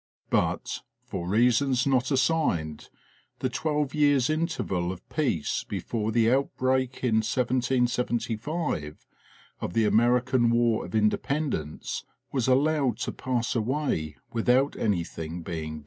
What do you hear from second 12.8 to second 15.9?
to pass away without anything being done.